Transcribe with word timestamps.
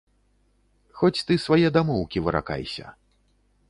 Хоць 1.01 1.23
ты 1.29 1.33
свае 1.45 1.67
дамоўкі 1.77 2.25
выракайся. 2.29 2.85